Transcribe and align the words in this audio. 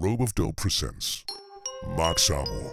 Rope 0.00 0.20
of 0.20 0.32
Dope 0.36 0.54
presents 0.54 1.24
Max 1.96 2.30
Ammo. 2.30 2.72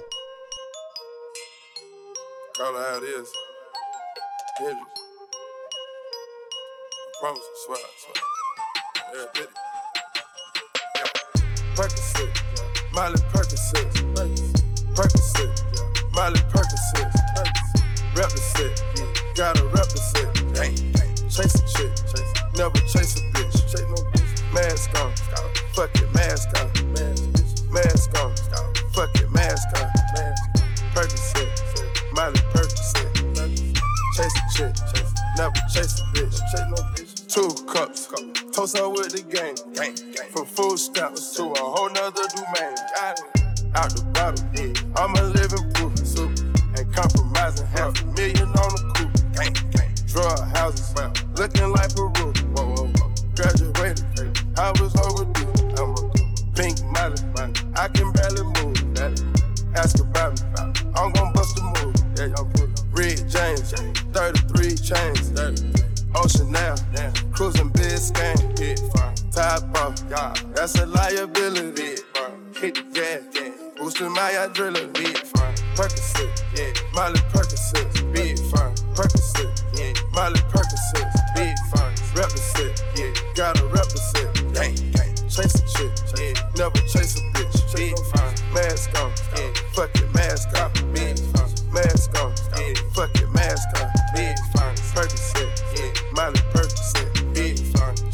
Call 2.56 2.74
how 2.74 2.98
it 2.98 3.04
is. 3.04 3.28
Hendrix. 4.60 4.80
I 7.02 7.20
promise, 7.20 7.42
I 7.42 7.66
swear, 7.66 7.80
I 7.82 7.90
swear. 7.98 8.18
Yeah. 9.16 9.42
Yeah. 9.42 9.50
Percocet. 11.74 12.30
Miley 12.94 13.22
Percocet, 13.34 13.90
Percocet. 14.94 15.52
Miley 16.14 16.42
Percocet, 16.54 17.10
Represent. 18.16 18.76
Gotta 19.36 19.64
represent. 19.66 20.30
Chase 21.30 21.56
a 21.56 21.64
chick. 21.74 21.92
Never 22.56 22.80
chase 22.88 23.18
a 23.18 23.22
bitch, 23.34 23.56
chase 23.72 23.82
no 23.82 23.96
bitch. 23.96 24.25
Mask 24.56 24.90
on, 25.02 25.12
fuck 25.74 25.94
it, 25.96 26.14
mask 26.14 26.48
on, 26.62 26.72
mask 27.74 28.16
on, 28.24 28.34
fuck 28.94 29.14
it, 29.16 29.30
mask 29.34 29.68
on, 29.76 29.92
Percocet, 30.96 31.50
Miley 32.14 32.40
Percocet, 32.54 33.12
chase 34.16 34.32
a 34.32 34.44
chick. 34.56 34.74
Never 35.38 35.60
chase 35.70 36.00
a 36.00 36.04
bitch. 36.16 37.28
Two 37.28 37.50
cups, 37.66 38.08
toast 38.54 38.78
her 38.78 38.88
with 38.88 39.12
the 39.12 39.24
gang. 39.28 39.58
From 40.32 40.46
food 40.46 40.80
stamps 40.80 41.36
to 41.36 41.44
a 41.44 41.60
whole 41.60 41.90
nother 41.90 42.24
domain. 42.34 42.78
Out 43.76 43.90
the 43.92 44.04
bottle, 44.14 44.48
yeah. 44.56 44.72
I'm 44.96 45.14
a 45.16 45.24
living 45.36 45.70
proof, 45.74 45.98
super. 46.08 46.32
Ain't 46.80 46.94
compromising, 46.96 47.68
half 47.68 48.02
a 48.02 48.06
million 48.16 48.48
on 48.48 48.72
the 48.72 48.82
coupe. 48.96 49.12
Drug 50.08 50.40
houses, 50.56 50.96
looking 51.38 51.70
like 51.74 51.94
Peru. 51.94 52.32
Whoa. 52.56 52.90
Graduated, 53.36 53.65
I 54.58 54.72
was 54.82 54.96
overdue. 54.96 55.52
I'm 55.78 55.92
a 55.92 56.02
pink 56.56 56.82
molly, 56.92 57.20
I 57.76 57.88
can 57.90 58.12
barely 58.14 58.44
move. 58.44 58.78
Ask 59.76 60.00
about 60.00 60.40
me, 60.40 60.48
I'm 60.96 61.12
gon' 61.12 61.34
bust 61.34 61.60
a 61.60 61.64
move. 61.64 61.96
Red 62.94 63.30
James, 63.30 63.72
33 63.72 64.76
chains, 64.78 65.30
33. 65.30 65.86
Ocean 66.16 66.50
now, 66.52 66.76
cruising 67.34 67.70
Biscayne. 67.72 68.46
Top 69.32 69.64
off, 69.82 69.96
that's 70.56 70.76
a 70.76 70.86
liability. 70.86 72.02
Hit 72.56 72.76
the 72.76 72.84
gas, 72.94 73.24
boosting 73.78 74.12
my 74.14 74.32
adrenaline. 74.32 74.96
Percocet, 75.76 76.94
Molly 76.94 77.20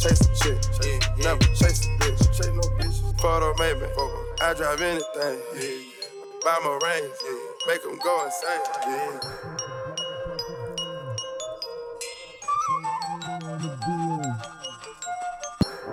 fire. 0.01 0.09
Chase 0.09 0.21
a 0.21 0.43
chick, 0.43 0.59
yeah, 0.83 1.23
never 1.23 1.43
chase 1.55 1.85
a 1.85 1.89
bitch, 1.99 2.37
chase 2.37 2.47
no 2.47 2.61
bitch. 2.77 3.21
Photo 3.21 3.53
made 3.59 3.77
me, 3.81 3.87
I 4.41 4.53
drive 4.53 4.81
anything, 4.81 5.39
yeah. 5.55 5.77
Buy 6.43 6.57
my 6.63 6.79
range, 6.83 7.13
yeah. 7.23 7.67
Make 7.67 7.83
them 7.83 7.99
go 8.03 8.25
insane, 8.25 8.61
yeah. 8.87 9.19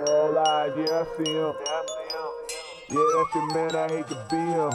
All 0.07 0.37
eyes, 0.37 0.73
yeah, 0.77 1.03
I 1.03 1.23
see 1.23 1.33
him. 1.33 1.53
Yeah, 2.89 3.07
that's 3.15 3.35
your 3.35 3.45
man, 3.53 3.75
I 3.75 3.87
hate 3.89 4.07
to 4.07 4.15
be 4.29 4.37
him. 4.37 4.71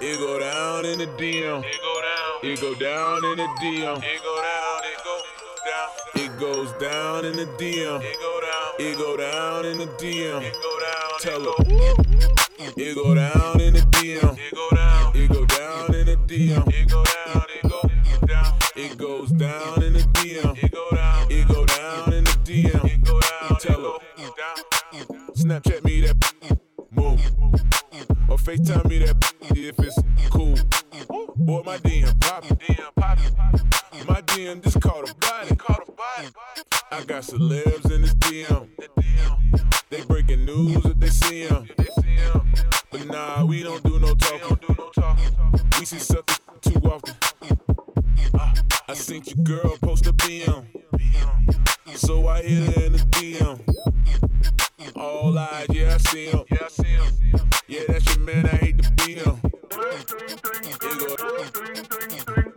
It 0.00 0.18
go 0.18 0.38
down 0.38 0.84
in 0.84 0.98
the 0.98 1.06
DM. 1.06 1.64
It 1.64 1.80
go 1.80 2.00
down. 2.02 2.52
It 2.52 2.60
go 2.60 2.74
down 2.74 3.24
in 3.24 3.36
the 3.38 3.48
DM. 3.60 3.96
It 4.02 4.22
go 4.22 4.42
down. 4.42 4.65
It 6.36 6.40
go 6.40 6.52
down. 6.52 6.66
It 6.66 6.68
goes 6.68 6.72
down 6.72 7.24
in 7.24 7.36
the 7.36 7.46
DM. 7.56 8.02
It 8.02 8.18
go 8.20 8.40
down. 8.40 8.74
It 8.78 8.98
go 8.98 9.16
down 9.16 9.64
in 9.64 9.78
the 9.78 9.86
DM. 9.86 10.42
It 10.42 10.56
go 10.62 10.78
down. 10.80 11.18
Tell 11.18 11.40
her. 11.40 11.54
It 12.76 12.94
go 12.94 13.14
down 13.14 13.60
in 13.62 13.72
the 13.72 13.80
DM. 13.80 14.38
It 14.38 14.54
go 14.54 14.70
down. 14.76 15.16
It 15.16 15.28
go 15.32 15.46
down 15.46 15.94
in 15.94 16.06
the 16.06 16.16
DM. 16.16 16.68
It 16.68 16.90
go 16.90 17.04
down. 17.04 17.44
It 17.54 17.62
go 17.62 18.26
down. 18.26 18.58
It 18.76 18.98
goes 18.98 19.30
down 19.30 19.82
in 19.82 19.94
the 19.94 20.00
DM. 20.00 20.62
It 20.62 20.72
go 20.72 20.90
down. 20.90 21.26
It 21.30 21.48
go 21.48 21.64
down 21.64 22.12
in 22.12 22.24
the 22.24 22.30
DM. 22.44 22.84
It 22.84 23.02
go 23.02 23.18
down. 23.18 23.58
Tell 23.58 23.80
her. 23.80 23.98
Snapchat 25.32 25.84
me 25.84 26.02
that 26.02 26.16
move. 26.90 27.20
Or 28.28 28.36
FaceTime 28.36 28.86
me 28.90 28.98
that 28.98 29.16
if 29.52 29.78
it's 29.78 30.02
cool. 30.28 30.54
Boy, 31.36 31.62
my 31.64 31.78
DM 31.78 32.20
poppin'. 32.20 32.58
My 34.04 34.20
DM 34.22 34.62
just 34.62 34.80
caught 34.80 35.08
a 35.08 35.14
body. 35.14 35.56
I 36.90 37.04
got 37.04 37.22
celebs 37.22 37.90
in 37.90 38.02
this 38.02 38.14
DM. 38.14 38.68
They 39.90 40.02
breaking 40.02 40.44
news 40.44 40.84
if 40.84 40.98
they 40.98 41.08
see 41.08 41.44
'em. 41.44 41.68
But 42.90 43.06
nah, 43.06 43.44
we 43.44 43.62
don't 43.62 43.82
do 43.82 43.98
no 43.98 44.14
talking. 44.14 44.58
We 45.78 45.86
see 45.86 45.98
something 45.98 46.36
too 46.60 46.80
often. 46.88 47.14
I 48.88 48.94
seen 48.94 49.22
your 49.24 49.44
girl 49.44 49.76
post 49.80 50.06
a 50.06 50.12
BM. 50.12 50.66
So 51.94 52.28
I 52.28 52.42
hit 52.42 52.74
her 52.74 52.82
in 52.84 52.92
the 52.92 52.98
DM. 52.98 53.60
All 54.96 55.38
eyes, 55.38 55.66
yeah, 55.70 55.94
I 55.94 55.98
see 55.98 56.26
him. 56.26 56.44
Yeah, 57.66 57.82
that's 57.88 58.14
your 58.14 58.24
man, 58.24 58.46
I 58.46 58.56
hate 58.56 58.82
to 58.82 58.90
be 58.92 59.14
him. 59.14 59.40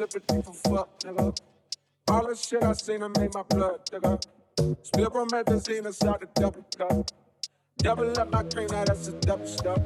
slipping 0.00 0.22
deep 0.28 0.44
for 0.44 0.52
fuck, 0.52 0.98
nigga. 1.00 1.38
All 2.08 2.26
the 2.26 2.34
shit 2.34 2.62
I 2.62 2.72
seen, 2.72 3.02
I 3.02 3.08
made 3.18 3.34
my 3.34 3.42
blood, 3.42 3.80
nigga. 3.90 4.22
Spill 4.82 5.10
from 5.10 5.28
promethazine 5.28 5.86
inside 5.86 6.20
the 6.20 6.28
double 6.40 6.64
cup. 6.76 7.10
Double 7.78 8.18
up 8.18 8.30
my 8.30 8.42
cream, 8.44 8.68
now 8.70 8.84
that's 8.84 9.08
a 9.08 9.12
double 9.12 9.46
stuff. 9.46 9.78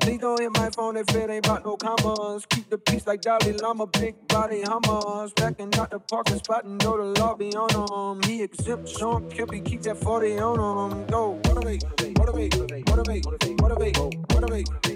Please 0.00 0.18
don't 0.20 0.40
hit 0.40 0.52
my 0.54 0.70
phone 0.70 0.96
if 0.96 1.08
it 1.14 1.30
ain't 1.30 1.46
about 1.46 1.64
no 1.64 1.76
commas. 1.76 2.46
Keep 2.46 2.70
the 2.70 2.78
peace 2.78 3.06
like 3.06 3.20
Dalai 3.20 3.52
Lama, 3.52 3.86
big 3.86 4.14
body 4.28 4.62
hummus. 4.62 5.34
Backing 5.34 5.74
out 5.78 5.90
the 5.90 5.98
parking 5.98 6.38
spot 6.38 6.64
and 6.64 6.82
know 6.82 6.96
the 6.96 7.20
law 7.20 7.34
be 7.34 7.54
on 7.54 8.20
them. 8.20 8.22
He 8.28 8.42
exempt 8.42 8.88
Sean 8.88 9.28
Kippy, 9.30 9.60
keep 9.60 9.82
that 9.82 9.98
40 9.98 10.38
on 10.38 10.90
them. 10.90 11.06
Go, 11.06 11.40
motivate, 11.46 11.84
motivate, 12.18 12.56
motivate, 12.88 13.26
motivate, 13.26 13.26
motivate, 13.60 13.98
motivate. 14.32 14.95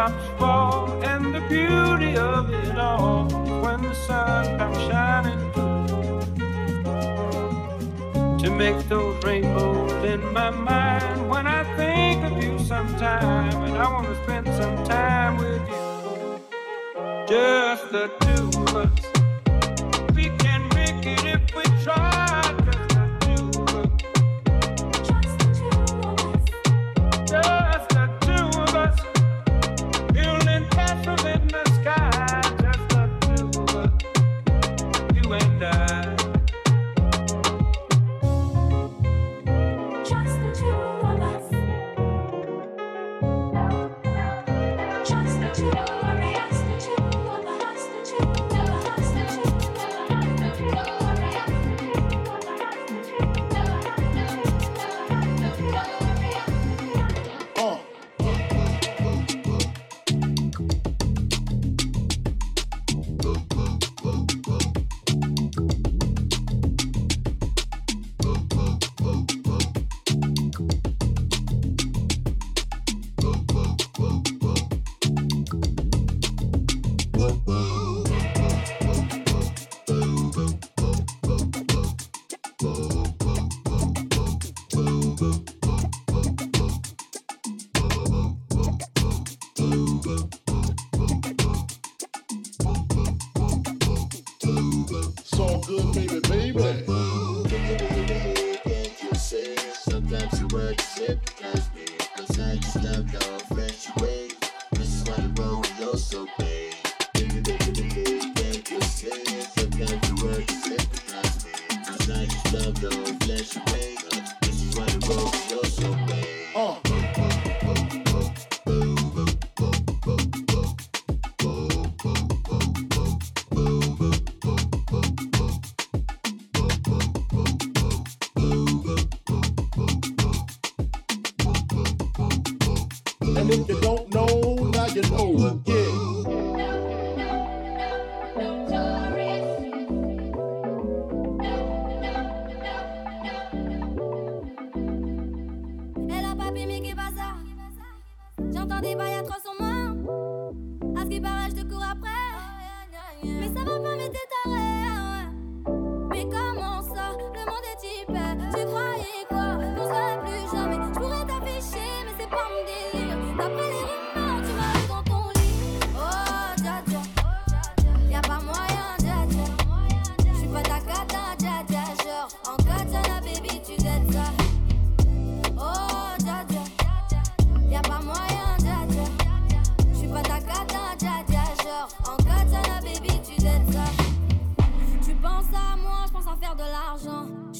Raindrops 0.00 0.38
fall, 0.38 1.02
and 1.02 1.34
the 1.34 1.40
beauty 1.48 2.16
of 2.16 2.50
it 2.50 2.78
all 2.78 3.24
when 3.62 3.82
the 3.82 3.94
sun 3.94 4.58
comes 4.58 4.78
shining 4.78 5.52
to 8.38 8.50
make 8.50 8.76
those 8.88 8.99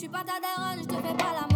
suis 0.01 0.09
pas 0.09 0.25
ta 0.25 0.41
daronne, 0.41 0.79
je 0.81 0.87
te 0.87 0.95
fais 0.95 1.15
pas 1.15 1.33
la 1.35 1.50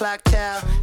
clock 0.00 0.22
tower. 0.24 0.79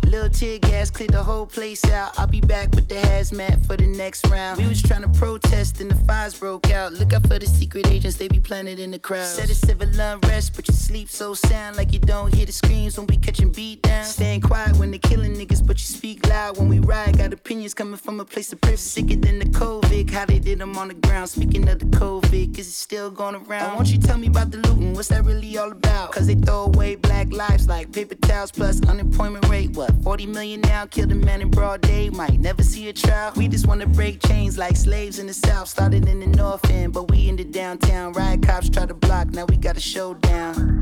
Cleared 0.97 1.11
the 1.11 1.21
whole 1.21 1.45
place 1.45 1.85
out. 1.91 2.17
I'll 2.17 2.25
be 2.25 2.41
back 2.41 2.73
with 2.73 2.87
the 2.87 2.95
hazmat 2.95 3.63
for 3.67 3.77
the 3.77 3.85
next 3.85 4.25
round. 4.29 4.57
We 4.57 4.65
was 4.65 4.81
trying 4.81 5.03
to 5.03 5.09
protest 5.09 5.79
and 5.79 5.91
the 5.91 5.95
fires 6.05 6.33
broke 6.33 6.71
out. 6.71 6.91
Look 6.93 7.13
out 7.13 7.27
for 7.27 7.37
the 7.37 7.45
secret 7.45 7.85
agents, 7.85 8.17
they 8.17 8.27
be 8.27 8.39
planted 8.39 8.79
in 8.79 8.89
the 8.89 8.97
crowd. 8.97 9.27
Said 9.27 9.51
it's 9.51 9.59
civil 9.59 9.87
unrest, 9.87 10.55
but 10.55 10.67
you 10.67 10.73
sleep 10.73 11.07
so 11.07 11.35
sound 11.35 11.77
like 11.77 11.93
you 11.93 11.99
don't 11.99 12.33
hear 12.33 12.47
the 12.47 12.51
screams 12.51 12.97
when 12.97 13.05
we 13.05 13.17
catching 13.17 13.51
beat 13.51 13.83
down. 13.83 14.05
Staying 14.05 14.41
quiet 14.41 14.75
when 14.77 14.89
they 14.89 14.97
killing 14.97 15.35
niggas, 15.35 15.63
but 15.63 15.77
you 15.77 15.85
speak 15.85 16.27
loud 16.27 16.57
when 16.57 16.67
we 16.67 16.79
ride. 16.79 17.15
Got 17.15 17.31
opinions 17.31 17.75
coming 17.75 17.97
from 17.97 18.19
a 18.19 18.25
place 18.25 18.51
of 18.51 18.59
privilege, 18.61 18.79
sicker 18.79 19.17
than 19.17 19.37
the 19.37 19.45
COVID. 19.45 20.09
How 20.09 20.25
they 20.25 20.39
did 20.39 20.57
them 20.57 20.75
on 20.77 20.87
the 20.87 20.95
ground. 20.95 21.29
Speaking 21.29 21.69
of 21.69 21.77
the 21.77 21.85
COVID, 21.85 22.55
cause 22.55 22.67
it's 22.67 22.75
still 22.75 23.11
going 23.11 23.35
around. 23.35 23.75
Won't 23.75 23.89
you 23.89 23.99
tell 23.99 24.17
me 24.17 24.29
about 24.29 24.49
the 24.49 24.57
looting? 24.57 24.95
What's 24.95 25.09
that 25.09 25.25
really 25.25 25.59
all 25.59 25.71
about? 25.71 26.11
Cause 26.11 26.25
they 26.25 26.33
throw 26.33 26.63
away 26.63 26.95
black 26.95 27.31
lives 27.31 27.67
like 27.67 27.91
paper 27.91 28.15
towels 28.15 28.51
plus 28.51 28.81
unemployment 28.89 29.47
rate. 29.47 29.77
What, 29.77 29.91
40 30.01 30.25
million 30.25 30.61
now? 30.61 30.86
Killed 30.89 31.11
a 31.11 31.15
man 31.15 31.41
in 31.41 31.51
broad 31.51 31.81
day. 31.81 32.09
Might 32.09 32.39
never 32.39 32.63
see 32.63 32.87
a 32.89 32.93
trial. 32.93 33.33
We 33.35 33.47
just 33.47 33.67
wanna 33.67 33.85
break 33.85 34.25
chains 34.25 34.57
like 34.57 34.75
slaves 34.75 35.19
in 35.19 35.27
the 35.27 35.33
south. 35.33 35.67
Started 35.67 36.07
in 36.07 36.21
the 36.21 36.27
north 36.27 36.67
end, 36.71 36.93
but 36.93 37.11
we 37.11 37.27
in 37.27 37.35
the 37.35 37.43
downtown. 37.43 38.13
Riot 38.13 38.41
cops 38.41 38.69
try 38.69 38.85
to 38.85 38.93
block, 38.93 39.27
now 39.31 39.45
we 39.45 39.57
got 39.57 39.77
a 39.77 39.79
showdown. 39.79 40.81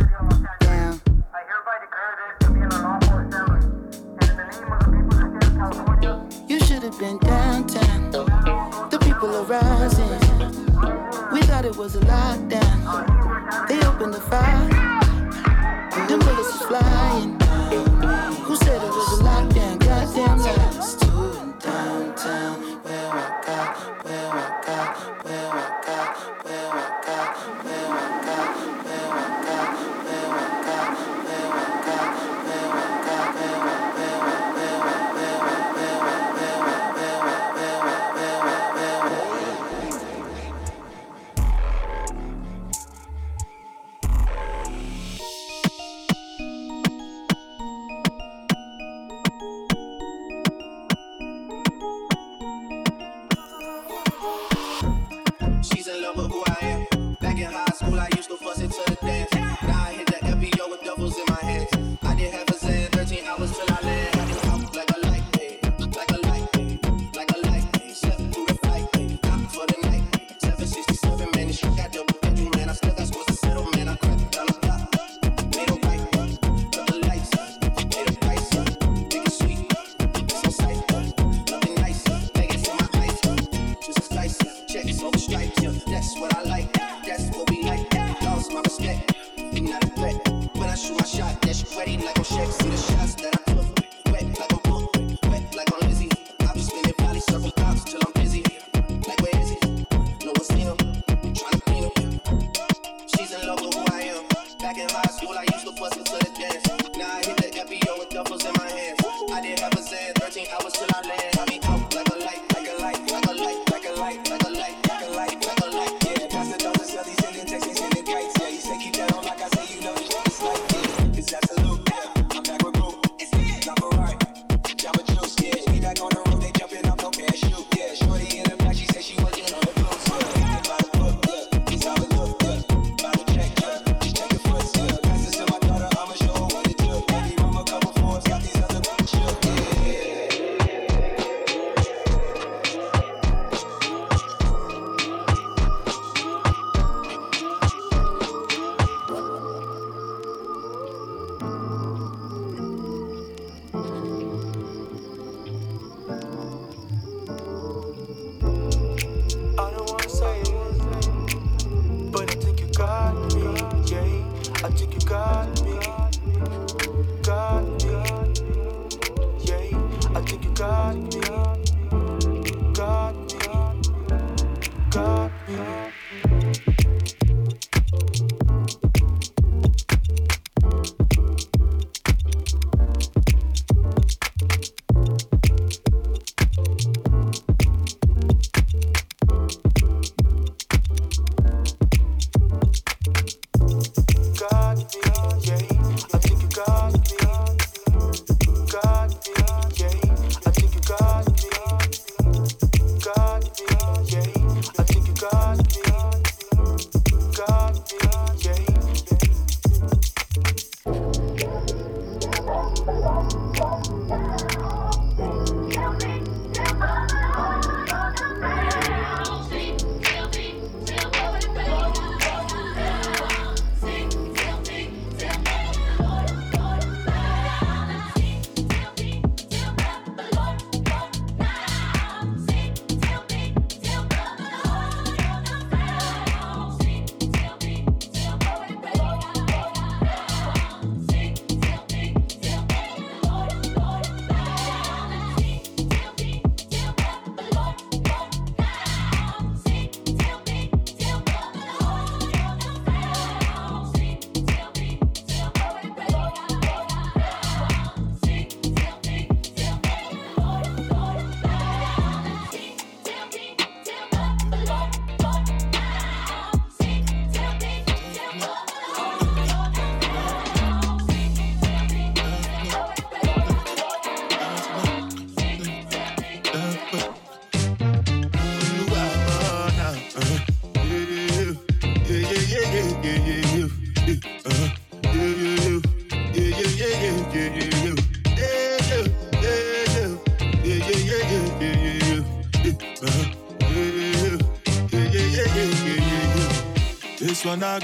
Down. 0.61 1.01
You 6.47 6.59
should 6.59 6.83
have 6.83 6.97
been 6.99 7.17
downtown. 7.17 8.11
The 8.11 8.99
people 9.01 9.35
are 9.35 9.43
rising. 9.43 10.09
We 11.33 11.41
thought 11.41 11.65
it 11.65 11.75
was 11.75 11.95
a 11.95 11.99
lockdown. 12.01 13.67
They 13.67 13.85
opened 13.85 14.13
the 14.13 14.21
fire. 14.21 14.69
Them 16.07 16.19
bullets 16.19 16.53
was 16.53 16.61
flying. 16.67 17.44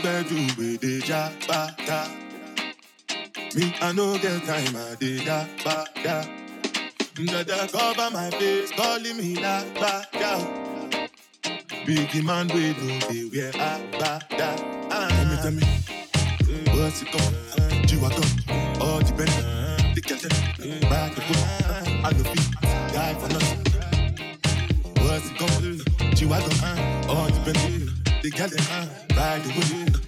gbẹ́dù 0.01 0.38
gbèdè 0.55 0.93
já 1.07 1.21
bàtà. 1.47 2.00
Me, 3.55 3.65
I 3.81 3.91
no 3.97 4.05
get 4.23 4.39
time, 4.47 4.75
I 4.83 4.95
did 5.00 5.25
da 5.27 5.39
bàtà. 5.65 6.15
Dada 7.31 7.67
cover 7.73 8.09
my 8.15 8.29
face, 8.38 8.71
calling 8.77 9.17
me 9.19 9.29
la 9.43 9.55
bàtà. 9.81 10.31
Big 11.85 12.23
man 12.23 12.47
wey 12.53 12.69
no 12.79 12.88
dey 13.10 13.23
wear 13.34 13.51
agbada. 13.69 14.49
Ah. 14.91 15.08
Tell 15.10 15.25
me, 15.29 15.36
tell 15.43 15.51
me, 15.58 15.63
mm, 16.47 16.65
what's 16.77 17.01
it 17.01 17.10
come? 17.12 17.36
Jiwa 17.88 18.10
come, 18.17 18.34
all 18.82 18.99
the 19.08 19.13
bend, 19.17 19.36
the 19.95 20.01
catch 20.01 20.23
back 20.89 21.17
and 21.17 21.25
forth. 21.27 21.49
I 22.06 22.10
no 22.17 22.23
fit 22.32 22.47
die 22.93 23.15
for 23.19 23.29
nothing. 23.34 23.62
What's 25.03 25.25
it 25.29 25.38
come? 25.39 26.12
Jiwa 26.17 26.38
come 26.47 27.00
got 28.32 28.52
it, 28.52 29.08
bag 29.10 29.44
to. 29.44 30.00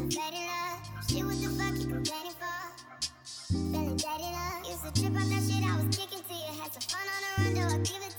about 0.00 0.32
your 0.32 1.50
love. 1.52 1.78
The 1.78 2.04
fuck 2.08 2.24
you 2.24 2.30
for? 2.32 2.52
Used 4.70 4.84
to 4.84 5.02
trip 5.02 5.12
on 5.14 5.28
that 5.28 5.42
shit 5.42 5.64
I 5.64 5.76
was 5.76 5.96
kicking 5.96 6.24
to 6.24 6.34
you. 6.34 6.60
Had 6.60 6.72
some 6.72 6.82
fun 6.88 7.06
on 7.12 7.20
the 7.22 7.60
run, 7.60 7.68
though 7.68 7.74
I 7.74 7.78
give 7.78 8.02
it 8.02 8.11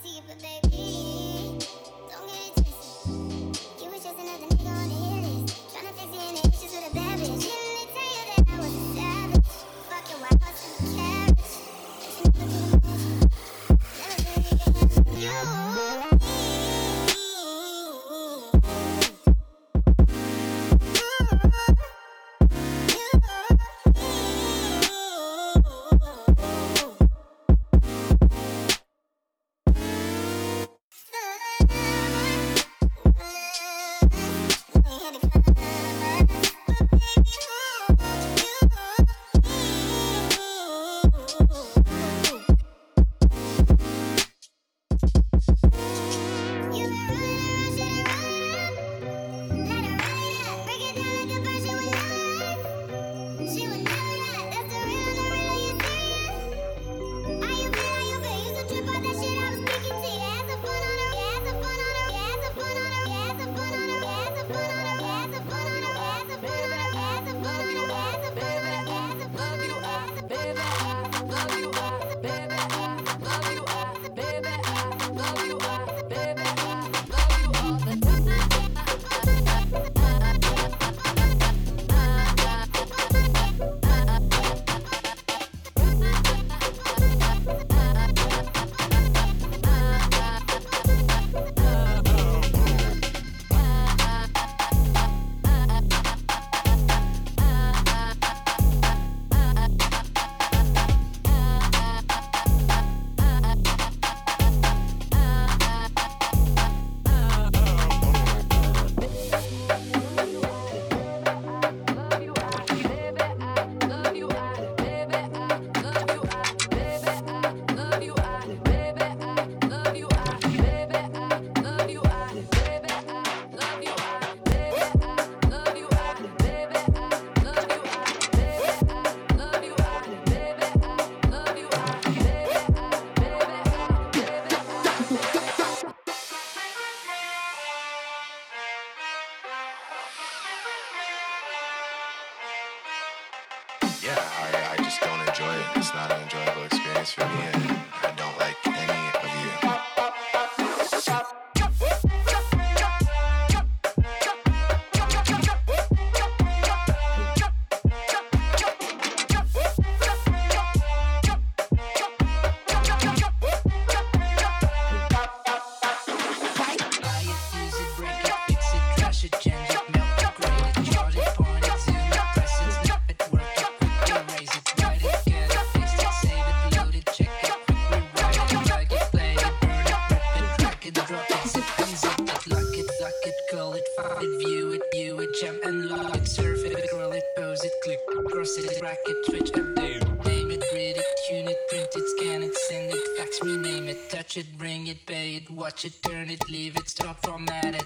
it, 195.36 195.50
watch 195.50 195.86
it, 195.86 196.02
turn 196.02 196.30
it, 196.30 196.50
leave 196.50 196.76
it, 196.78 196.89
stop, 196.89 197.26
format 197.26 197.76
it. 197.76 197.86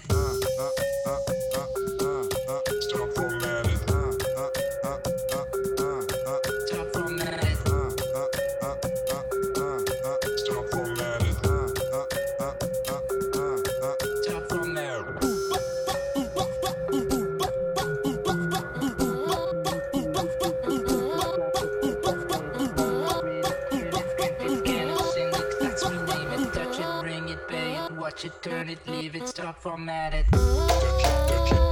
Stop 1.50 1.77
turn 29.20 29.46
it, 30.14 30.26
leave 30.32 31.67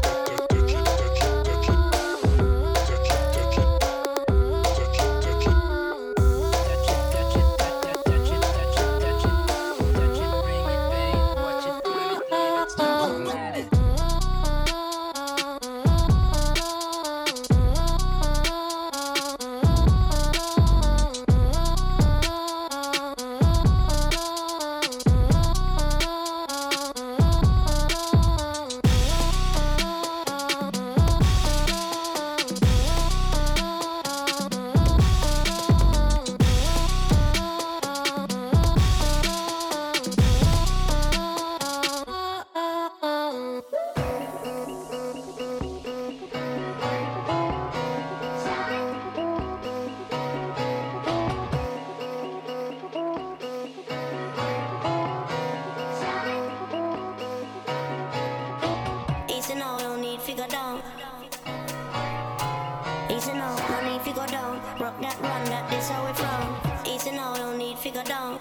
Now, 67.56 67.62
need 67.62 67.78
figure 67.78 68.04
down. 68.04 68.38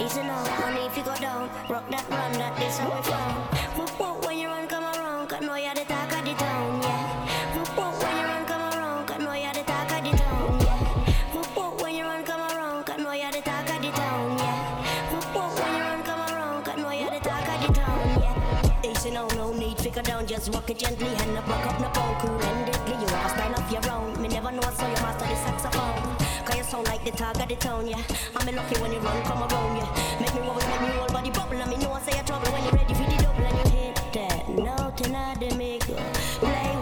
Easy 0.00 0.22
now, 0.22 0.42
no 0.58 0.72
need 0.72 0.90
figure 0.92 1.14
down. 1.20 1.50
Rock 1.68 1.84
that 1.90 2.08
run, 2.08 2.32
that 2.32 2.56
this 2.56 2.78
how 2.78 2.96
we 2.96 3.02
from. 3.02 3.34
Whoop 3.76 4.00
whoop 4.00 4.24
when 4.24 4.38
you 4.38 4.48
run, 4.48 4.66
come 4.66 4.84
around, 4.84 5.28
cause 5.28 5.42
know 5.42 5.56
you're 5.56 5.74
the 5.74 5.84
talk 5.84 6.10
of 6.10 6.24
the 6.24 6.32
town, 6.32 6.80
yeah. 6.80 7.54
Whoop 7.54 7.68
whoop 7.76 8.02
when 8.02 8.16
you 8.16 8.24
run, 8.24 8.46
come 8.46 8.62
around, 8.62 9.06
cause 9.06 9.20
know 9.20 9.34
you're 9.34 9.52
the 9.52 9.62
talk 9.64 9.92
of 9.92 10.02
the 10.02 10.16
town, 10.16 10.60
yeah. 10.60 11.34
Whoop 11.34 11.56
whoop 11.56 11.82
when 11.82 11.94
you 11.94 12.04
run, 12.04 12.24
come 12.24 12.40
around, 12.40 12.86
cause 12.86 12.98
know 12.98 13.12
you're 13.12 13.32
the 13.32 13.40
talk 13.42 13.68
of 13.68 13.82
the 13.82 13.90
town, 13.90 14.38
yeah. 14.38 15.12
Whoop 15.12 15.24
whoop 15.36 15.60
when 15.60 15.74
you 15.76 15.82
run, 15.82 16.02
come 16.04 16.20
around, 16.20 16.64
cause 16.64 16.76
know 16.78 16.90
you're 16.90 17.10
the 17.10 17.20
talk 17.20 17.48
of 17.48 17.66
the 17.66 17.72
town, 17.74 18.22
yeah. 18.22 18.90
Easy 18.90 19.10
now, 19.10 19.26
no 19.36 19.52
need 19.52 19.76
figure 19.76 20.00
down, 20.00 20.26
just 20.26 20.54
walk 20.54 20.70
it 20.70 20.78
gently, 20.78 21.08
hand 21.08 21.36
up, 21.36 21.48
rock 21.48 21.66
up, 21.66 21.80
no 21.82 21.88
bone, 21.90 22.16
cool 22.20 22.40
and 22.40 22.77
the 27.10 27.16
talk 27.16 27.40
of 27.40 27.48
the 27.48 27.56
town, 27.56 27.86
yeah. 27.86 28.02
I'm 28.36 28.48
a 28.48 28.52
lucky 28.52 28.80
when 28.80 28.92
you 28.92 28.98
run, 28.98 29.22
come 29.24 29.42
around, 29.42 29.76
yeah. 29.76 30.20
Make 30.20 30.34
me 30.34 30.40
wobble, 30.40 30.66
make 30.68 30.80
me 30.80 30.96
roll 30.96 31.08
body 31.08 31.30
bubble. 31.30 31.56
And 31.56 31.70
me 31.70 31.76
know 31.78 31.92
I 31.92 32.00
say 32.02 32.18
you 32.18 32.24
trouble 32.24 32.52
when 32.52 32.64
you're 32.64 32.72
ready 32.72 32.94
for 32.94 33.04
the 33.04 33.16
double 33.22 33.44
and 33.44 33.58
you 33.58 33.78
hit 33.78 33.94
that. 34.12 34.48
Nothing 34.48 35.14
I 35.14 35.34
the 35.34 35.54
maker. 35.54 36.02
Play 36.40 36.77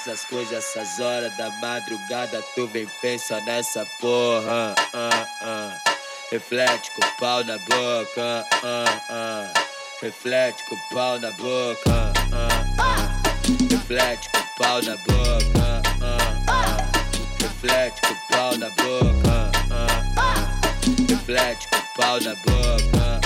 essas 0.00 0.24
coisas, 0.24 0.52
essas 0.52 0.98
horas 0.98 1.36
da 1.36 1.50
madrugada 1.60 2.42
tu 2.54 2.66
vem 2.66 2.86
pensa 3.02 3.38
nessa 3.42 3.84
porra. 4.00 4.74
ah, 4.94 5.26
ah. 5.42 5.78
Reflete 6.30 6.90
com 6.92 7.06
o 7.06 7.16
pau 7.18 7.44
na 7.44 7.58
boca. 7.58 8.46
ah. 8.62 9.52
Reflete 10.00 10.64
com 10.64 10.74
o 10.74 10.78
pau 10.94 11.18
na 11.18 11.30
boca. 11.32 12.12
Reflete 13.70 14.30
com 14.30 14.38
o 14.38 14.42
pau 14.56 14.80
na 14.82 14.96
boca. 14.96 15.82
Reflete 17.38 18.00
com 18.00 18.14
o 18.14 18.16
pau 18.30 18.56
na 18.56 18.70
boca. 18.70 19.50
Reflete 21.08 21.68
com 21.68 21.76
o 21.76 21.82
pau 21.96 22.20
na 22.20 22.34
boca. 22.36 23.20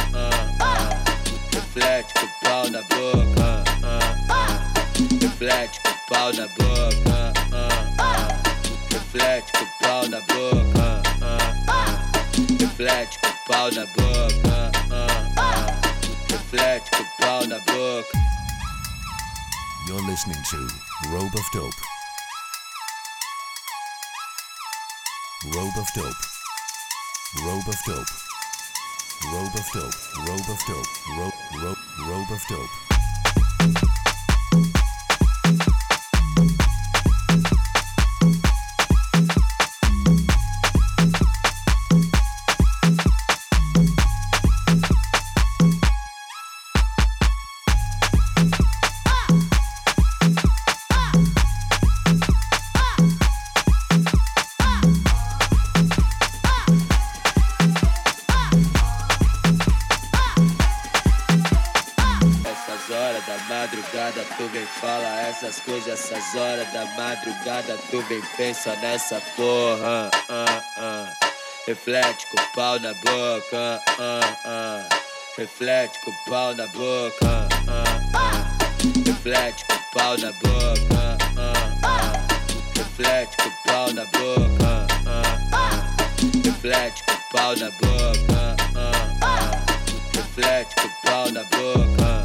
Reflete 1.52 2.14
com 2.14 2.26
o 2.26 2.28
pau 2.42 2.68
na 2.70 2.82
boca. 2.82 3.64
Reflete 5.20 5.83
pau 6.14 6.30
na 6.32 6.46
boca. 6.46 7.32
ah, 7.52 7.72
ah. 7.98 8.28
Reflete 8.92 9.52
com 9.52 9.66
pau 9.82 10.08
na 10.08 10.20
boca. 10.30 11.02
ah. 11.22 12.12
Reflete 12.60 13.18
com 13.22 13.34
pau 13.48 13.70
na 13.72 13.84
boca. 13.96 14.56
Reflete 16.30 16.90
com 16.90 17.06
pau 17.20 17.46
na 17.46 17.58
boca. 17.66 18.18
You're 19.88 20.06
listening 20.06 20.42
to 20.50 20.58
Rope 21.10 21.34
of 21.34 21.46
Dope. 21.52 21.80
Rope 25.54 25.76
of 25.76 25.88
Dope. 25.94 26.22
Rope 27.44 27.68
of 27.68 27.78
Dope. 27.86 28.12
Rope 29.32 29.54
of 29.58 29.66
Dope. 29.74 29.98
Rope 30.28 30.48
of 30.48 30.60
Dope. 30.66 30.90
Rope, 31.18 31.38
rope, 31.62 31.82
rope 32.08 32.30
of 32.30 32.42
Dope. 32.48 33.93
Da 66.72 66.84
madrugada 66.96 67.78
tu 67.90 68.00
vem 68.02 68.22
pensa 68.36 68.74
nessa 68.76 69.20
porra. 69.36 70.10
ah, 70.28 70.62
ah. 70.78 71.12
Reflete 71.66 72.26
com 72.26 72.36
pau 72.54 72.78
na 72.78 72.92
boca. 72.94 73.80
ah. 73.98 74.88
Reflete 75.36 75.98
com 76.04 76.10
o 76.10 76.14
pau 76.30 76.54
na 76.54 76.66
boca. 76.68 77.48
ah. 77.68 78.56
Reflete 79.06 79.64
com 79.66 79.74
o 79.74 79.78
pau 79.94 80.16
na 80.18 80.32
boca. 80.32 81.16
Reflete 82.76 83.36
com 83.36 83.48
o 83.48 83.54
pau 83.64 83.92
na 83.92 84.04
boca. 84.04 84.86
Reflete 86.44 87.02
com 87.04 87.12
o 87.12 87.18
pau 87.32 87.56
na 87.56 87.70
boca. 87.70 88.56
Reflete 90.14 90.74
com 90.76 90.86
o 90.86 90.90
pau 91.04 91.30
na 91.30 91.42
boca. 91.44 92.24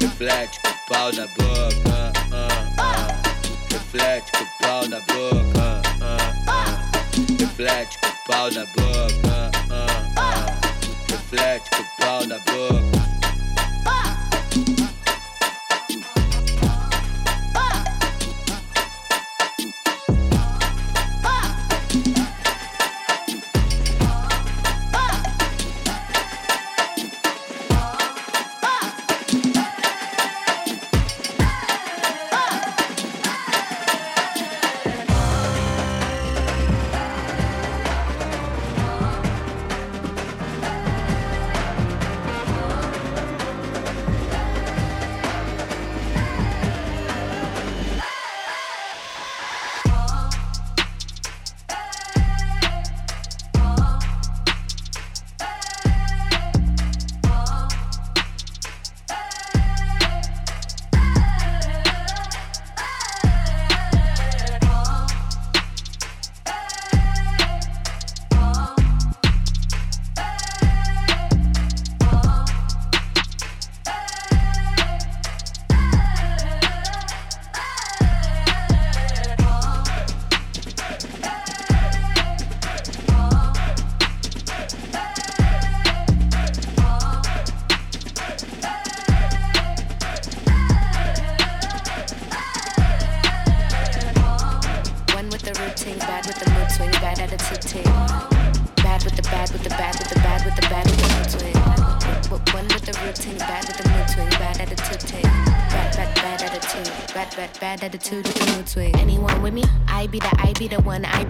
Reflete 0.00 0.60
com 0.60 0.68
o 0.68 0.86
pau 0.88 1.12
na 1.12 1.26
boca. 1.26 2.21
Reflete 3.92 4.32
com 4.32 4.44
o 4.44 4.46
pau 4.58 4.88
na 4.88 5.00
boca. 5.00 5.82
Reflete 7.38 7.98
com 7.98 8.08
o 8.08 8.12
pau 8.26 8.50
na 8.50 8.64
boca. 8.64 9.50
Reflete 11.10 11.70
com 11.70 11.82
o 11.82 11.86
pau 11.98 12.26
na 12.26 12.38
boca. 12.38 13.21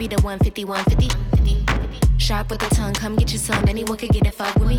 Be 0.08 0.16
the 0.16 0.22
150, 0.22 0.64
150. 0.64 2.18
Sharp 2.18 2.50
with 2.50 2.58
the 2.58 2.74
tongue, 2.74 2.92
come 2.92 3.14
get 3.14 3.30
your 3.30 3.38
son, 3.38 3.68
anyone 3.68 3.96
can 3.96 4.08
get 4.08 4.26
it, 4.26 4.34
fuck 4.34 4.52
with 4.56 4.68
me. 4.68 4.78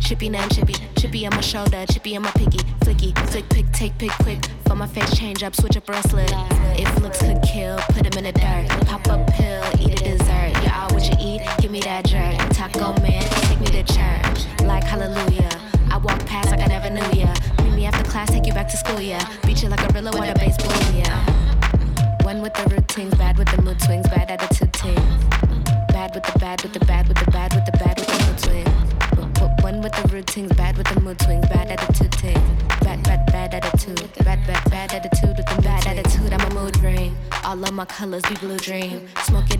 Chippy, 0.00 0.28
non 0.28 0.48
chippy, 0.50 0.74
chippy 0.98 1.24
on 1.24 1.34
my 1.34 1.40
shoulder, 1.40 1.86
chippy 1.86 2.14
on 2.16 2.22
my 2.22 2.30
picky, 2.32 2.58
flicky, 2.84 3.16
flick, 3.30 3.48
pick, 3.48 3.72
take, 3.72 3.96
pick, 3.96 4.10
quick. 4.22 4.44
For 4.66 4.74
my 4.74 4.86
face 4.86 5.16
change 5.16 5.42
up, 5.42 5.56
switch 5.56 5.76
a 5.76 5.80
bracelet. 5.80 6.21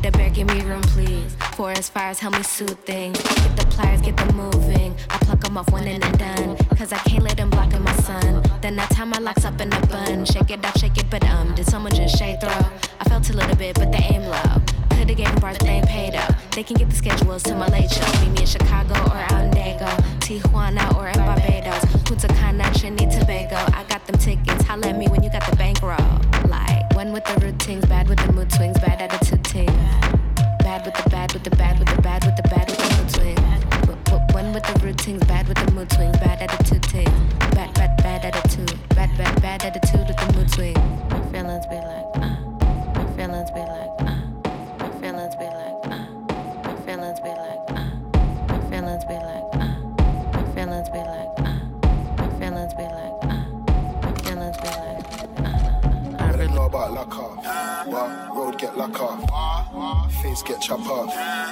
The 0.02 0.10
bear, 0.10 0.30
give 0.30 0.48
me 0.48 0.60
room, 0.62 0.82
please. 0.82 1.34
Forest 1.54 1.92
fires, 1.92 2.18
help 2.18 2.34
me 2.34 2.42
soothe 2.42 2.78
things. 2.80 3.16
Get 3.22 3.56
the 3.56 3.66
pliers, 3.70 4.00
get 4.00 4.16
them 4.16 4.36
moving. 4.36 4.94
I 5.10 5.18
pluck 5.18 5.40
them 5.40 5.56
off 5.56 5.70
one 5.70 5.84
and 5.84 6.02
then 6.02 6.12
done. 6.12 6.56
Cause 6.76 6.92
I 6.92 6.98
can't 6.98 7.22
let 7.22 7.36
them 7.36 7.50
block 7.50 7.72
in 7.72 7.82
my 7.82 7.94
sun. 7.96 8.42
Then 8.60 8.78
I 8.78 8.86
tie 8.86 9.04
my 9.04 9.18
locks 9.18 9.44
up 9.44 9.60
in 9.60 9.72
a 9.72 9.86
bun. 9.86 10.24
Shake 10.24 10.50
it 10.50 10.64
up, 10.64 10.76
shake 10.78 10.96
it, 10.98 11.08
but 11.08 11.24
um, 11.28 11.54
did 11.54 11.66
someone 11.66 11.94
just 11.94 12.18
shade 12.18 12.40
throw? 12.40 12.50
I 13.00 13.04
felt 13.08 13.30
a 13.30 13.32
little 13.32 13.56
bit, 13.56 13.76
but 13.76 13.92
they 13.92 13.98
aim 13.98 14.22
low. 14.22 14.62
Could've 14.90 15.16
gave 15.16 15.40
bars, 15.40 15.58
but 15.58 15.66
they 15.66 15.74
ain't 15.74 15.88
paid 15.88 16.14
up. 16.14 16.34
They 16.50 16.64
can 16.64 16.76
get 16.76 16.90
the 16.90 16.96
schedules 16.96 17.44
to 17.44 17.54
my 17.54 17.68
late 17.68 17.90
show. 17.90 18.06
Meet 18.22 18.32
me 18.32 18.40
in 18.40 18.46
Chicago 18.46 18.94
or 18.94 19.22
out 19.30 19.44
in 19.44 19.50
Dago. 19.52 19.88
Tijuana 20.20 20.96
or 20.96 21.08
in 21.08 21.18
Barbados. 21.18 21.84
Punta 22.04 22.28
Cana, 22.28 22.72
Trinidad, 22.74 23.20
Tobago. 23.20 23.56
I 23.76 23.84
got 23.88 24.04
them 24.06 24.18
tickets. 24.18 24.64
Holla 24.64 24.88
at 24.88 24.98
me 24.98 25.06
when 25.08 25.22
you 25.22 25.30
got 25.30 25.48
the 25.48 25.56
bankroll. 25.56 26.31
One 27.02 27.12
with 27.12 27.24
the 27.24 27.34
routines, 27.44 27.84
bad 27.86 28.08
with 28.08 28.20
the 28.24 28.32
mood 28.32 28.52
swings, 28.52 28.78
bad 28.78 29.02
attitude 29.02 29.42
team. 29.42 29.66
Bad 30.60 30.86
with 30.86 30.94
the 30.94 31.10
bad 31.10 31.32
with 31.32 31.42
the 31.42 31.50
bad 31.50 31.76
with 31.80 31.88
the 31.88 32.00
bad 32.00 32.24
with 32.24 32.36
the 32.36 32.42
bad 32.44 32.68
with 32.70 32.78
the 32.78 32.96
mood 32.96 33.10
swings. 33.10 34.32
One 34.32 34.52
with 34.52 34.62
the 34.62 34.86
routines, 34.86 35.24
bad 35.24 35.48
with 35.48 35.58
the 35.58 35.72
mood 35.72 35.90
swings, 35.90 36.16
Lock 58.82 59.00
off. 59.00 60.12
Face 60.22 60.42
get 60.42 60.60
chop 60.60 60.80
off. 60.80 61.06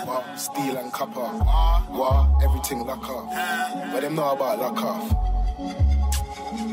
What? 0.05 0.37
Steel 0.37 0.77
and 0.79 0.93
copper. 0.93 1.21
What? 1.21 2.43
Everything 2.43 2.81
off. 3.09 3.93
What 3.93 4.01
them 4.01 4.17
know 4.17 4.33
about 4.33 4.59
off? 4.83 5.09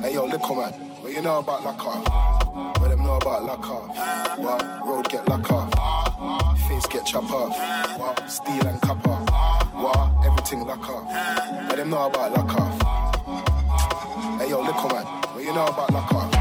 Hey 0.01 0.15
yo, 0.15 0.25
little 0.25 0.55
man. 0.55 0.73
What 0.73 1.13
you 1.13 1.21
know 1.21 1.37
about 1.37 1.63
off? 1.63 2.81
What 2.81 2.89
them 2.89 3.03
know 3.03 3.17
about 3.17 3.47
off? 3.47 4.39
What? 4.39 4.87
Road 4.87 5.07
get 5.09 5.29
off. 5.29 6.57
Face 6.67 6.87
get 6.87 7.05
chop 7.05 7.31
off. 7.31 7.99
What? 7.99 8.27
Steel 8.27 8.65
and 8.65 8.81
copper. 8.81 9.11
What? 9.11 10.25
Everything 10.25 10.61
off. 10.61 11.05
What 11.67 11.75
them 11.75 11.91
know 11.91 12.07
about 12.07 12.35
off? 12.35 12.81
Hey 14.41 14.49
yo, 14.49 14.63
little 14.63 14.89
man. 14.89 15.05
What 15.05 15.43
you 15.43 15.53
know 15.53 15.67
about 15.67 15.93
lock 15.93 16.36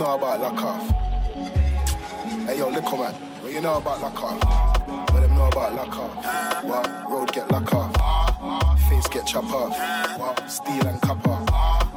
know 0.00 0.14
about 0.14 0.40
lock 0.40 0.62
off? 0.62 0.88
Hey 2.46 2.56
yo, 2.56 2.70
little 2.70 2.96
man. 2.96 3.12
What 3.42 3.52
you 3.52 3.60
know 3.60 3.76
about 3.76 4.00
lock 4.00 4.22
off? 4.22 5.12
What 5.12 5.20
them 5.20 5.34
know 5.34 5.48
about 5.48 5.74
lock 5.74 5.94
off? 5.94 6.64
What? 6.64 7.10
Road 7.10 7.30
get 7.34 7.50
lock 7.50 7.74
off. 7.74 8.80
Face 8.88 9.06
get 9.08 9.26
chop 9.26 9.44
off. 9.52 10.18
What? 10.18 10.50
Steel 10.50 10.86
and 10.86 11.02
copper. 11.02 11.36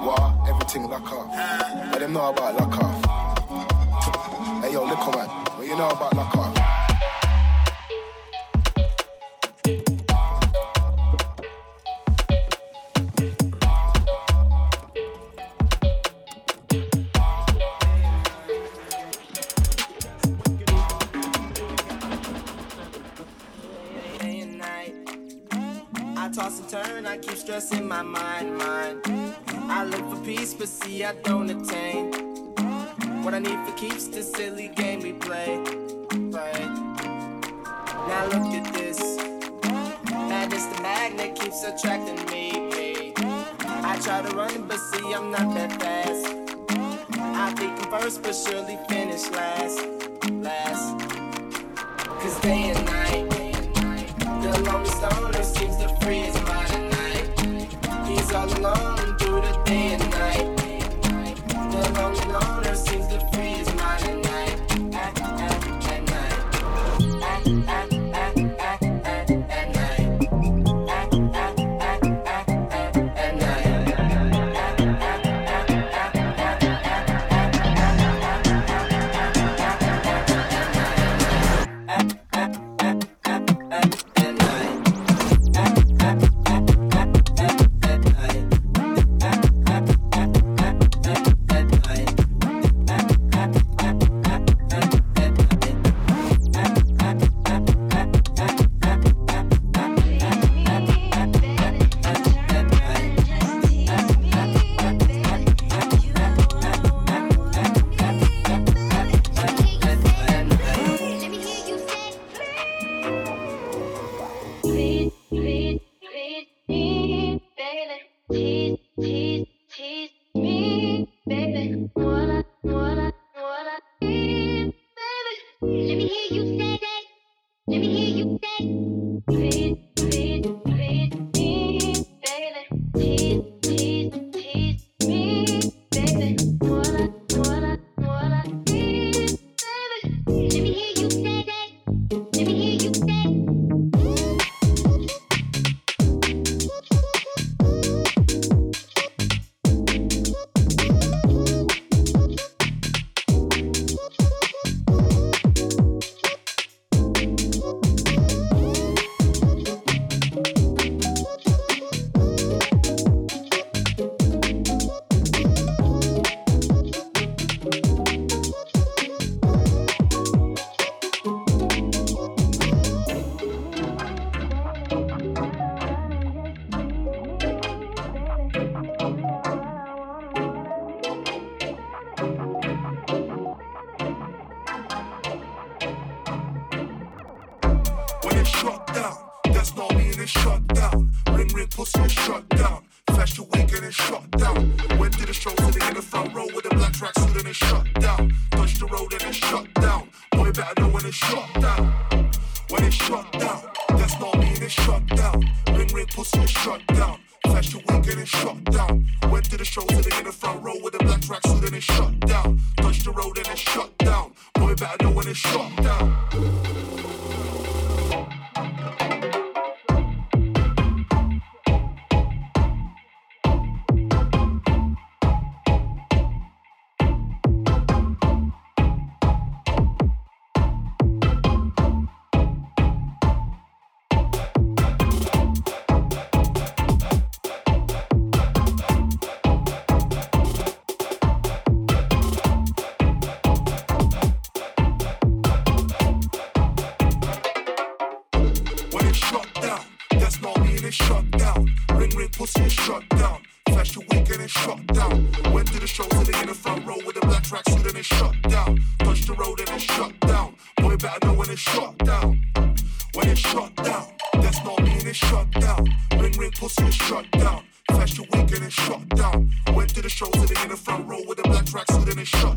What? 0.04 0.50
Everything 0.50 0.90
lock 0.90 1.14
off. 1.14 1.30
What 1.92 2.00
them 2.00 2.12
know 2.12 2.28
about 2.28 2.56
lock 2.60 2.78
off? 2.78 4.62
Hey 4.62 4.74
yo, 4.74 4.84
little 4.84 5.12
man. 5.14 5.30
What 5.56 5.66
you 5.66 5.78
know 5.78 5.88
about 5.88 6.14
lock 6.14 6.63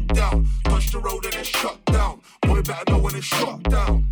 down. 0.09 0.46
Touch 0.64 0.90
the 0.90 0.98
road 0.98 1.24
and 1.24 1.34
it's 1.34 1.48
shut 1.48 1.84
down. 1.86 2.20
Boy, 2.42 2.62
better 2.62 2.90
know 2.90 2.98
when 2.98 3.14
it's 3.14 3.26
shut 3.26 3.62
down. 3.64 4.04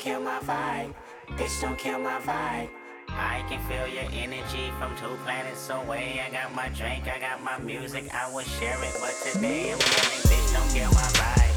Kill 0.00 0.20
my 0.20 0.38
vibe. 0.38 0.94
Bitch, 1.36 1.60
don't 1.60 1.76
kill 1.76 1.98
my 1.98 2.18
vibe. 2.20 2.70
I 3.10 3.44
can 3.50 3.60
feel 3.68 3.86
your 3.86 4.08
energy 4.14 4.72
from 4.78 4.96
two 4.96 5.14
planets 5.24 5.68
away. 5.68 6.22
I 6.26 6.30
got 6.30 6.54
my 6.54 6.68
drink, 6.70 7.04
I 7.06 7.20
got 7.20 7.42
my 7.44 7.58
music, 7.58 8.08
I 8.14 8.32
will 8.32 8.48
share 8.56 8.82
it. 8.82 8.96
But 8.98 9.14
today 9.22 9.72
I'm 9.72 9.78
yelling, 9.78 10.22
bitch, 10.30 10.52
don't 10.54 10.70
kill 10.72 10.90
my 10.96 11.08
vibe. 11.20 11.54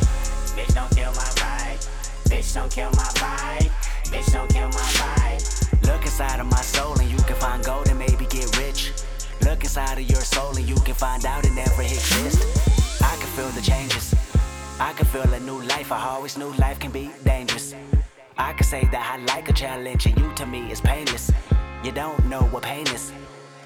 Bitch, 0.57 0.73
don't 0.75 0.91
kill 0.91 1.11
my 1.11 1.29
vibe. 1.39 1.79
Bitch, 2.27 2.53
don't 2.53 2.69
kill 2.69 2.91
my 2.91 3.09
vibe. 3.23 3.71
Bitch, 4.11 4.33
don't 4.33 4.49
kill 4.49 4.67
my 4.67 4.89
vibe. 4.99 5.87
Look 5.87 6.01
inside 6.01 6.41
of 6.41 6.47
my 6.47 6.61
soul 6.61 6.99
and 6.99 7.09
you 7.09 7.17
can 7.23 7.37
find 7.37 7.63
gold 7.63 7.87
and 7.87 7.97
maybe 7.97 8.25
get 8.25 8.57
rich. 8.57 8.91
Look 9.45 9.63
inside 9.63 9.99
of 9.99 10.09
your 10.09 10.21
soul 10.21 10.53
and 10.57 10.67
you 10.67 10.75
can 10.75 10.95
find 10.95 11.25
out 11.25 11.45
it 11.45 11.53
never 11.53 11.81
exists. 11.81 13.01
I 13.01 13.15
can 13.15 13.27
feel 13.37 13.49
the 13.51 13.61
changes. 13.61 14.13
I 14.79 14.91
can 14.93 15.05
feel 15.05 15.31
a 15.31 15.39
new 15.39 15.61
life. 15.61 15.93
I 15.93 16.03
always 16.09 16.37
knew 16.37 16.51
life 16.55 16.79
can 16.79 16.91
be. 16.91 17.09
I 18.37 18.53
can 18.53 18.65
say 18.65 18.87
that 18.91 19.13
I 19.13 19.23
like 19.33 19.49
a 19.49 19.53
challenge 19.53 20.05
and 20.07 20.17
you 20.17 20.31
to 20.33 20.45
me 20.45 20.71
is 20.71 20.81
painless. 20.81 21.31
You 21.83 21.91
don't 21.91 22.25
know 22.25 22.41
what 22.43 22.63
pain 22.63 22.87
is. 22.87 23.11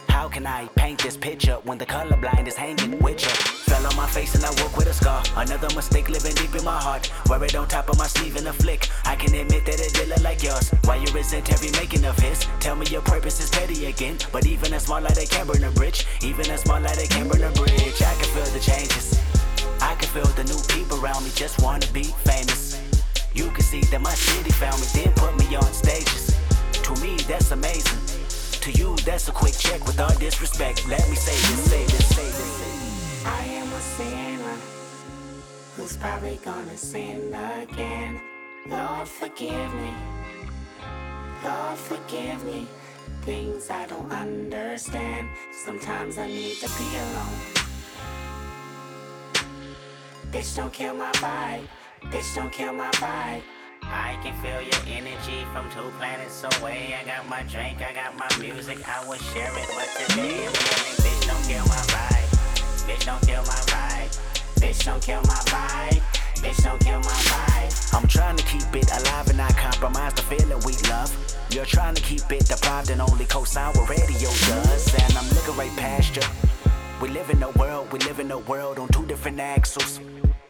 How 0.09 0.28
can 0.28 0.45
I 0.47 0.68
paint 0.76 1.03
this 1.03 1.15
picture 1.15 1.57
when 1.63 1.78
the 1.78 1.86
colorblind 1.86 2.47
is 2.47 2.55
hanging 2.55 2.99
with 2.99 3.22
you? 3.22 3.30
Fell 3.72 3.86
on 3.86 3.95
my 3.95 4.07
face 4.07 4.36
and 4.36 4.43
I 4.43 4.49
woke 4.61 4.76
with 4.76 4.88
a 4.88 4.93
scar. 4.93 5.24
Another 5.38 5.74
mistake 5.76 6.09
living 6.09 6.34
deep 6.36 6.53
in 6.55 6.65
my 6.65 6.78
heart. 6.78 7.11
Wear 7.30 7.43
it 7.43 7.55
on 7.55 7.68
top 7.68 7.89
of 7.89 7.97
my 7.97 8.07
sleeve 8.07 8.36
in 8.36 8.47
a 8.47 8.53
flick. 8.53 8.89
I 9.05 9.15
can 9.15 9.34
admit 9.36 9.65
that 9.68 9.80
it 9.80 9.93
did 9.93 10.09
look 10.09 10.24
like 10.24 10.43
yours. 10.43 10.70
Why 10.84 10.95
you 10.97 11.11
resent 11.13 11.51
every 11.51 11.72
making 11.72 12.03
of 12.05 12.18
his? 12.18 12.45
Tell 12.59 12.76
me 12.76 12.88
your 12.88 13.01
purpose 13.01 13.39
is 13.39 13.49
petty 13.49 13.86
again. 13.86 14.18
But 14.32 14.47
even 14.47 14.74
a 14.74 14.80
small 14.80 15.01
light 15.01 15.15
they 15.15 15.28
can 15.28 15.47
burn 15.47 15.63
a 15.63 15.72
bridge. 15.72 16.05
Even 16.24 16.49
a 16.49 16.57
small 16.57 16.82
light 16.82 16.97
they 16.97 17.07
can 17.07 17.30
burn 17.30 17.43
a 17.43 17.51
bridge. 17.51 18.01
I 18.01 18.13
can 18.15 18.30
feel 18.36 18.51
the 18.51 18.59
changes. 18.59 19.22
I 19.82 19.95
can 19.95 20.09
feel 20.09 20.26
the 20.34 20.43
new 20.43 20.59
people 20.76 20.99
around 20.99 21.24
me 21.24 21.32
just 21.36 21.61
wanna 21.61 21.88
be 21.93 22.03
famous. 22.26 22.66
You 23.38 23.52
can 23.52 23.62
see 23.62 23.82
that 23.82 24.02
my 24.02 24.16
city 24.16 24.50
found 24.50 24.82
me, 24.82 24.88
then 24.96 25.14
put 25.14 25.38
me 25.38 25.56
on 25.56 25.72
stages. 25.72 26.36
To 26.82 26.92
me, 27.04 27.18
that's 27.30 27.52
amazing. 27.52 28.02
To 28.62 28.72
you, 28.72 28.96
that's 29.06 29.30
a 29.30 29.32
quick 29.32 29.54
check 29.54 29.86
with 29.86 30.00
all 30.00 30.16
disrespect. 30.18 30.88
Let 30.88 31.08
me 31.08 31.16
say 31.16 31.38
this, 31.46 31.70
say 31.70 31.84
this, 31.86 32.16
say 32.16 32.26
this. 32.26 33.26
I 33.28 33.44
am 33.62 33.72
a 33.72 33.80
sinner 33.80 34.58
who's 35.76 35.96
probably 35.98 36.40
gonna 36.44 36.76
sin 36.76 37.32
again. 37.62 38.20
Lord, 38.66 39.08
forgive 39.08 39.72
me. 39.76 39.94
Lord, 41.44 41.78
forgive 41.78 42.44
me. 42.44 42.68
Things 43.22 43.70
I 43.70 43.86
don't 43.86 44.12
understand. 44.12 45.30
Sometimes 45.64 46.18
I 46.18 46.26
need 46.26 46.56
to 46.56 46.68
be 46.70 46.90
alone. 47.06 47.40
Bitch, 50.32 50.56
don't 50.56 50.74
kill 50.74 50.96
my 50.96 51.12
vibe. 51.12 51.68
Bitch, 52.12 52.36
don't 52.36 52.51
kill 52.51 52.72
my 52.72 52.89
vibe. 52.91 53.41
I 53.84 54.18
can 54.24 54.34
feel 54.41 54.62
your 54.62 54.97
energy 54.97 55.45
from 55.51 55.70
two 55.72 55.91
planets 55.99 56.41
away. 56.43 56.95
I 56.95 57.05
got 57.05 57.28
my 57.28 57.43
drink, 57.43 57.82
I 57.82 57.91
got 57.93 58.16
my 58.16 58.30
music, 58.39 58.80
I 58.88 59.05
will 59.05 59.18
share 59.18 59.51
it. 59.51 59.68
But 59.76 59.89
today 60.08 60.47
I'm 60.47 60.55
yelling, 60.55 60.97
bitch, 61.03 61.28
don't 61.28 61.43
kill 61.43 61.66
my 61.68 61.84
vibe. 61.91 62.28
Bitch, 62.88 63.05
don't 63.05 63.22
kill 63.28 63.43
my 63.43 63.60
vibe. 63.68 64.12
Bitch, 64.55 64.86
don't 64.86 65.01
kill 65.01 65.22
my 65.24 65.41
vibe. 65.51 66.01
Bitch, 66.39 66.64
don't 66.64 66.80
kill 66.80 66.99
my 66.99 67.20
vibe. 67.28 67.93
I'm 67.93 68.08
trying 68.08 68.38
to 68.38 68.43
keep 68.45 68.74
it 68.74 68.89
alive 69.01 69.28
and 69.28 69.38
not 69.38 69.58
compromise 69.58 70.14
the 70.14 70.22
feeling 70.22 70.62
we 70.66 70.78
love. 70.89 71.12
You're 71.51 71.66
trying 71.66 71.95
to 71.95 72.01
keep 72.01 72.32
it 72.32 72.45
deprived 72.45 72.89
and 72.89 73.01
only 73.01 73.26
co-sign 73.26 73.74
what 73.74 73.89
radio 73.89 74.30
does. 74.30 74.95
And 74.95 75.18
I'm 75.18 75.28
looking 75.36 75.58
right 75.58 75.76
past 75.76 76.16
you. 76.16 76.24
We 77.01 77.10
live 77.10 77.30
in 77.30 77.43
a 77.43 77.51
world, 77.51 77.91
we 77.91 77.99
live 77.99 78.20
in 78.20 78.32
a 78.32 78.39
world 78.39 78.80
on 78.80 78.88
two 78.89 79.05
different 79.05 79.41
axles. 79.41 79.99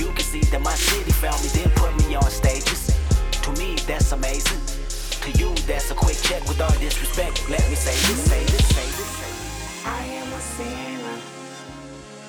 You 0.00 0.06
can 0.12 0.24
see 0.24 0.40
that 0.40 0.62
my 0.62 0.74
city 0.76 1.12
found 1.12 1.42
me, 1.42 1.48
then 1.48 1.68
put 1.76 1.92
me 1.98 2.14
on 2.14 2.30
stages. 2.30 2.96
To 3.42 3.52
me, 3.60 3.76
that's 3.86 4.12
amazing. 4.12 4.58
To 5.24 5.30
you, 5.38 5.54
that's 5.68 5.90
a 5.90 5.94
quick 5.94 6.16
check 6.22 6.42
with 6.48 6.58
all 6.58 6.72
disrespect. 6.78 7.46
Let 7.50 7.60
me 7.68 7.74
say 7.74 7.92
this, 8.08 8.24
say 8.24 8.42
this, 8.46 8.66
say 8.76 8.88
this. 8.96 9.12
I 9.84 10.02
am 10.20 10.32
a 10.32 10.40
sinner 10.40 11.18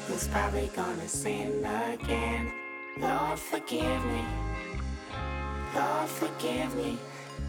who's 0.05 0.28
probably 0.28 0.69
gonna 0.76 1.07
sin 1.07 1.63
again. 1.63 2.51
Lord, 2.99 3.39
forgive 3.39 4.03
me. 4.03 4.26
Lord, 5.74 6.09
forgive 6.09 6.76
me. 6.76 6.99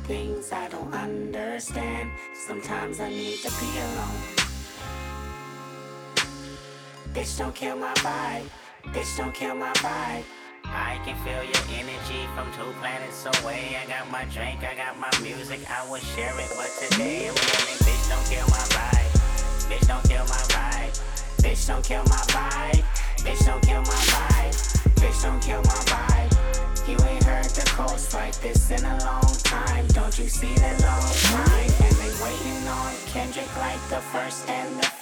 Things 0.05 0.53
I 0.53 0.69
don't 0.69 0.95
understand. 0.95 2.13
Sometimes 2.47 3.01
I 3.01 3.09
need 3.09 3.39
to 3.39 3.51
be 3.59 3.71
alone. 3.87 4.23
Bitch, 7.13 7.37
don't 7.37 7.55
kill 7.57 7.77
my 7.77 7.93
vibe. 7.95 8.62
Bitch, 8.91 9.17
don't 9.17 9.33
kill 9.33 9.55
my 9.55 9.73
vibe. 9.75 10.25
I 10.65 11.01
can 11.05 11.17
feel 11.25 11.43
your 11.43 11.65
energy 11.79 12.27
from 12.35 12.51
two 12.53 12.71
planets 12.81 13.25
away. 13.25 13.77
I 13.81 13.87
got 13.87 14.11
my 14.11 14.25
drink, 14.27 14.65
I 14.65 14.75
got 14.75 14.99
my 14.99 15.11
music, 15.23 15.61
I 15.71 15.89
will 15.89 16.01
share 16.01 16.35
it. 16.39 16.51
But 16.57 16.71
today 16.81 17.29
I'm 17.29 17.35
yelling, 17.35 17.79
bitch, 17.87 18.09
don't 18.11 18.27
kill 18.27 18.47
my 18.49 18.65
vibe. 18.75 19.13
Bitch, 19.71 19.87
don't 19.87 20.05
kill 20.09 20.25
my 20.25 20.43
vibe. 20.51 20.93
Bitch, 21.41 21.67
don't 21.67 21.85
kill 21.85 22.03
my 22.05 22.23
vibe. 22.35 22.83
Bitch, 23.23 23.47
don't 23.47 23.63
kill 23.63 23.83
my 23.83 24.03
vibe. 24.13 24.55
Bitch, 24.99 25.23
don't 25.23 25.41
kill 25.41 25.63
my 25.63 25.81
vibe. 25.89 26.89
You 26.89 26.99
ain't 27.07 27.25
heard 27.25 27.45
the 27.45 27.65
coast 27.77 28.13
like 28.15 28.35
this 28.41 28.71
in 28.71 28.85
a 28.85 28.99
long 29.05 29.33
time. 29.45 29.87
Don't 29.89 30.19
you 30.19 30.29
see 30.29 30.55
the 30.55 30.75
long 30.83 31.13
time? 31.31 31.71
And 31.87 31.95
they 31.97 32.13
waiting 32.23 32.69
on 32.69 32.93
Kendrick 33.07 33.57
like 33.57 33.81
the 33.89 34.03
first 34.11 34.49
and 34.51 34.77
the 34.81 34.93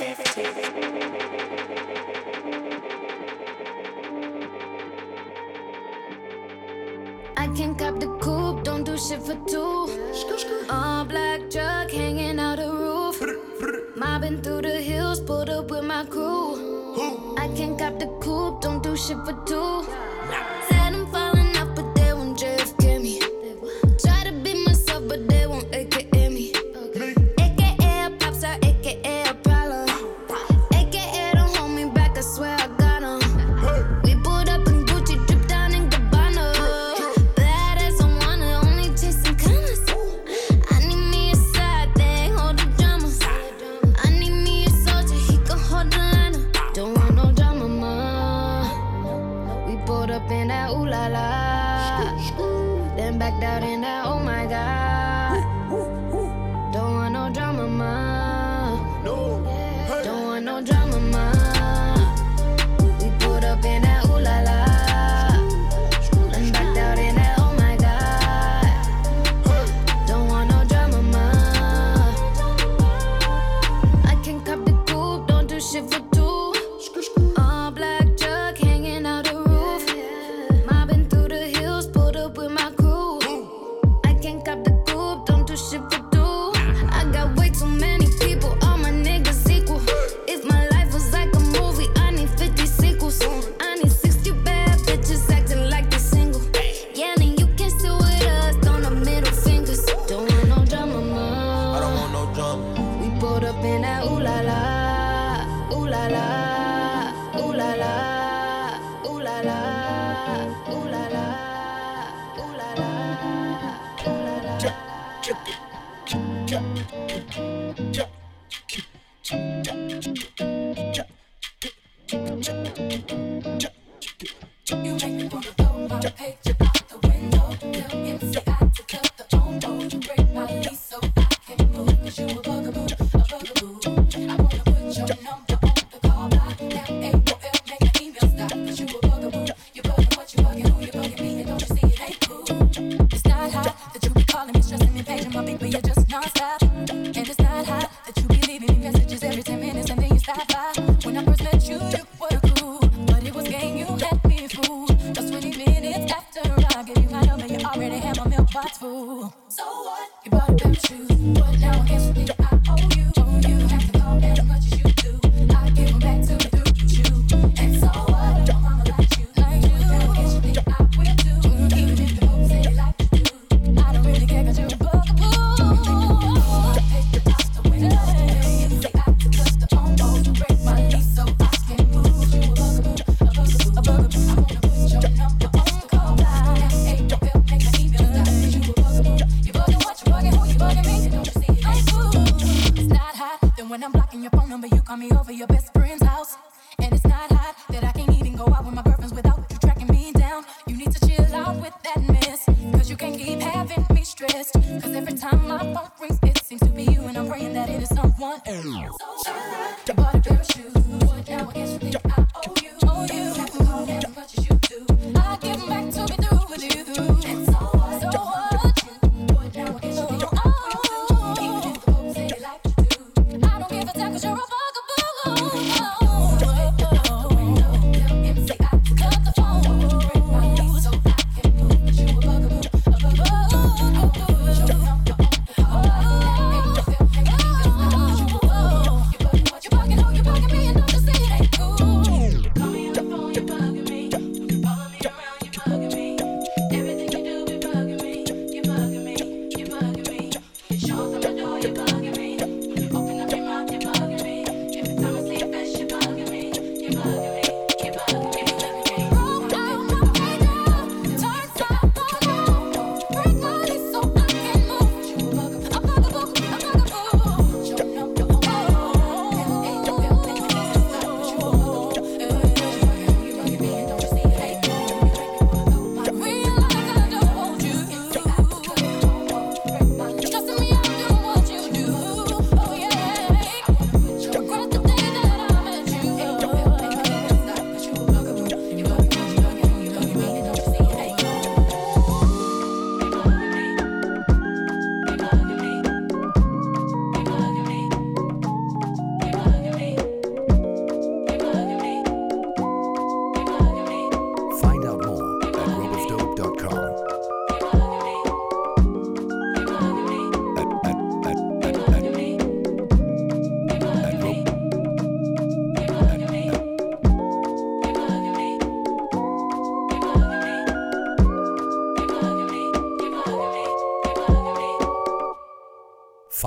I 7.40 7.48
can't 7.54 7.78
cop 7.78 7.98
the 7.98 8.06
coupe, 8.18 8.64
don't 8.64 8.84
do 8.84 8.98
shit 8.98 9.22
for 9.22 9.34
two. 9.48 9.88
All 10.68 11.06
black 11.06 11.48
truck 11.48 11.90
hanging 11.90 12.38
out 12.38 12.58
the 12.58 12.70
roof. 12.70 13.18
Mobbing 13.96 14.42
through 14.42 14.60
the 14.60 14.76
hills, 14.82 15.20
pulled 15.22 15.48
up 15.48 15.70
with 15.70 15.84
my 15.84 16.04
crew. 16.04 17.34
I 17.38 17.48
can't 17.56 17.78
cop 17.78 17.98
the 17.98 18.08
coupe, 18.20 18.60
don't 18.60 18.82
do 18.82 18.94
shit 18.94 19.16
for 19.24 19.32
two. 19.46 19.86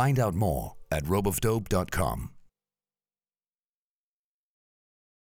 Find 0.03 0.19
out 0.19 0.35
more 0.35 0.73
at 0.91 1.03
ropeofdope.com. 1.05 2.32